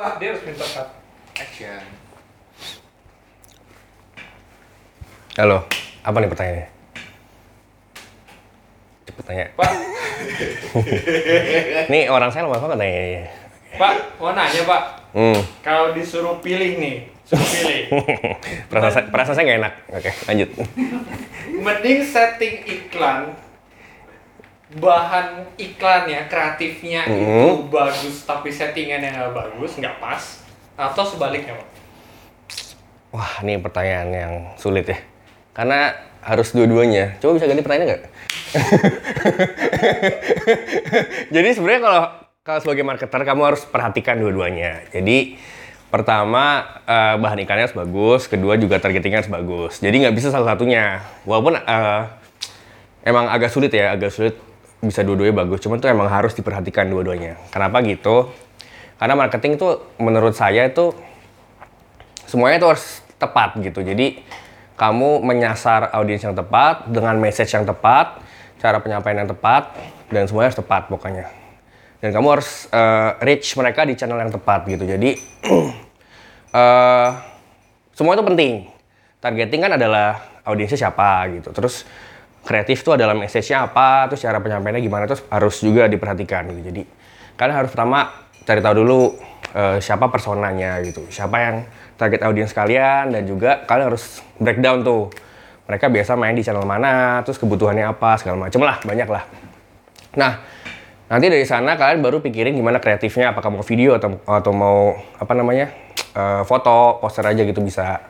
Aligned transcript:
Ah, 0.00 0.16
dia 0.16 0.32
harus 0.32 0.40
minta 0.48 0.64
cut. 0.64 0.88
Action. 1.36 1.84
Halo, 5.36 5.68
apa 6.00 6.16
nih 6.16 6.30
pertanyaannya? 6.32 6.66
Cepet 9.04 9.24
tanya. 9.28 9.44
Pak, 9.60 9.70
Nih 11.92 12.08
orang 12.08 12.32
saya 12.32 12.48
lama 12.48 12.56
banget 12.56 12.80
nanya. 12.80 13.28
Pak, 13.76 13.92
mau 14.16 14.32
nanya 14.32 14.62
Pak. 14.64 14.82
Hmm, 15.12 15.40
Kalau 15.60 15.92
disuruh 15.92 16.40
pilih 16.40 16.80
nih, 16.80 17.04
suruh 17.28 17.44
pilih. 17.44 17.92
perasaan 19.12 19.36
saya 19.36 19.44
nggak 19.44 19.60
enak. 19.60 19.74
Oke, 20.00 20.10
lanjut. 20.32 20.48
Mending 21.60 22.00
setting 22.08 22.64
iklan 22.64 23.36
bahan 24.70 25.50
iklannya, 25.58 26.30
kreatifnya 26.30 27.02
itu 27.10 27.66
Mhm. 27.66 27.74
bagus 27.74 28.22
tapi 28.22 28.54
settingannya 28.54 29.10
nggak 29.10 29.34
bagus, 29.34 29.74
nggak 29.74 29.98
pas 29.98 30.22
atau 30.78 31.02
sebaliknya 31.02 31.58
Pak? 31.58 31.68
Wah, 33.10 33.42
ini 33.42 33.58
pertanyaan 33.58 34.10
yang 34.14 34.32
sulit 34.54 34.86
ya. 34.86 35.02
Karena 35.50 35.90
harus 36.22 36.54
dua-duanya. 36.54 37.18
Coba 37.18 37.34
bisa 37.34 37.50
ganti 37.50 37.66
pertanyaan 37.66 37.88
nggak? 37.90 38.02
Jadi 41.34 41.48
sebenarnya 41.50 41.82
kalau 41.82 42.02
kalau 42.40 42.60
sebagai 42.62 42.84
marketer 42.86 43.20
kamu 43.22 43.42
harus 43.42 43.62
perhatikan 43.66 44.16
dua-duanya. 44.16 44.86
Jadi 44.94 45.34
pertama 45.90 46.62
eh, 46.86 47.14
bahan 47.18 47.42
iklannya 47.42 47.66
harus 47.66 47.76
bagus, 47.76 48.30
kedua 48.30 48.54
juga 48.54 48.78
targetingnya 48.78 49.26
harus 49.26 49.32
bagus. 49.32 49.82
Jadi 49.82 50.06
nggak 50.06 50.14
bisa 50.14 50.30
salah 50.30 50.54
satunya. 50.54 51.02
Walaupun 51.26 51.58
eh, 51.58 52.02
emang 53.02 53.26
agak 53.26 53.50
sulit 53.50 53.74
ya, 53.74 53.90
agak 53.90 54.14
sulit 54.14 54.38
bisa 54.80 55.04
dua-duanya 55.04 55.44
bagus. 55.44 55.60
Cuman 55.60 55.80
tuh 55.80 55.92
emang 55.92 56.08
harus 56.08 56.32
diperhatikan 56.32 56.88
dua-duanya. 56.88 57.36
Kenapa 57.52 57.84
gitu? 57.84 58.32
Karena 58.96 59.16
marketing 59.16 59.56
tuh 59.56 59.80
menurut 59.96 60.36
saya 60.36 60.68
itu 60.68 60.92
semuanya 62.28 62.60
itu 62.60 62.68
harus 62.68 62.86
tepat 63.20 63.56
gitu. 63.60 63.80
Jadi 63.84 64.20
kamu 64.80 65.20
menyasar 65.20 65.92
audiens 65.92 66.24
yang 66.24 66.32
tepat 66.32 66.88
dengan 66.88 67.16
message 67.20 67.52
yang 67.52 67.68
tepat, 67.68 68.20
cara 68.56 68.80
penyampaian 68.80 69.24
yang 69.24 69.30
tepat, 69.30 69.76
dan 70.08 70.24
semuanya 70.24 70.52
harus 70.52 70.60
tepat 70.60 70.88
pokoknya. 70.88 71.28
Dan 72.00 72.16
kamu 72.16 72.40
harus 72.40 72.64
eh, 72.72 73.10
reach 73.20 73.52
mereka 73.60 73.84
di 73.84 73.92
channel 73.92 74.16
yang 74.16 74.32
tepat 74.32 74.64
gitu. 74.64 74.88
Jadi 74.88 75.10
eh 76.56 77.10
semua 77.92 78.16
itu 78.16 78.24
penting. 78.24 78.64
Targeting 79.20 79.60
kan 79.60 79.72
adalah 79.76 80.40
audiensnya 80.48 80.88
siapa 80.88 81.28
gitu. 81.36 81.52
Terus 81.52 81.84
kreatif 82.40 82.80
itu 82.80 82.90
adalah 82.96 83.12
message-nya 83.12 83.68
apa, 83.68 84.08
terus 84.08 84.24
cara 84.24 84.40
penyampaiannya 84.40 84.82
gimana, 84.82 85.04
terus 85.04 85.22
harus 85.28 85.56
juga 85.60 85.86
diperhatikan 85.86 86.48
gitu. 86.54 86.60
Jadi 86.72 86.82
kalian 87.36 87.56
harus 87.64 87.70
pertama 87.72 88.10
cari 88.44 88.60
tahu 88.64 88.74
dulu 88.84 89.00
eh, 89.52 89.78
siapa 89.78 90.08
personanya 90.08 90.80
gitu, 90.84 91.04
siapa 91.12 91.36
yang 91.38 91.56
target 92.00 92.24
audiens 92.24 92.52
kalian 92.56 93.12
dan 93.12 93.22
juga 93.28 93.64
kalian 93.68 93.92
harus 93.92 94.24
breakdown 94.40 94.80
tuh. 94.80 95.12
Mereka 95.70 95.86
biasa 95.86 96.18
main 96.18 96.34
di 96.34 96.42
channel 96.42 96.66
mana, 96.66 97.22
terus 97.22 97.38
kebutuhannya 97.38 97.86
apa, 97.86 98.18
segala 98.18 98.50
macem 98.50 98.58
lah, 98.58 98.82
banyak 98.82 99.06
lah. 99.06 99.22
Nah, 100.18 100.42
nanti 101.06 101.30
dari 101.30 101.46
sana 101.46 101.78
kalian 101.78 102.02
baru 102.02 102.18
pikirin 102.18 102.58
gimana 102.58 102.82
kreatifnya, 102.82 103.30
apakah 103.30 103.54
mau 103.54 103.62
video 103.62 103.94
atau 103.94 104.18
atau 104.26 104.50
mau 104.50 104.98
apa 105.20 105.32
namanya 105.38 105.70
eh, 106.16 106.42
foto, 106.42 106.98
poster 106.98 107.22
aja 107.22 107.46
gitu 107.46 107.62
bisa 107.62 108.02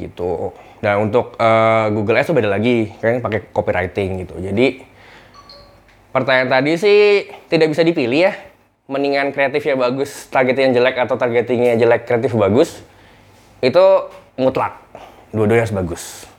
gitu. 0.00 0.56
Dan 0.80 1.10
untuk 1.10 1.36
eh, 1.36 1.86
Google 1.92 2.16
Ads 2.16 2.32
tuh 2.32 2.36
beda 2.36 2.48
lagi, 2.48 2.88
kalian 2.96 3.20
pakai 3.20 3.52
copywriting 3.52 4.24
gitu. 4.24 4.40
Jadi 4.40 4.80
pertanyaan 6.10 6.48
tadi 6.48 6.72
sih 6.80 7.28
tidak 7.52 7.76
bisa 7.76 7.84
dipilih 7.84 8.30
ya. 8.30 8.32
Mendingan 8.90 9.30
kreatifnya 9.30 9.78
bagus, 9.78 10.26
targetingnya 10.32 10.82
jelek 10.82 10.96
atau 11.04 11.14
targetingnya 11.14 11.78
jelek, 11.78 12.08
kreatif 12.08 12.34
bagus. 12.34 12.80
Itu 13.60 14.10
mutlak. 14.40 14.80
Dua-duanya 15.30 15.68
harus 15.68 15.76
bagus. 15.76 16.29